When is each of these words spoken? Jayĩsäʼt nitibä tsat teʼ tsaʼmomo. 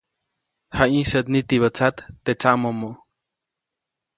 Jayĩsäʼt 0.77 1.27
nitibä 1.33 1.69
tsat 1.75 1.95
teʼ 2.23 2.37
tsaʼmomo. 2.41 2.89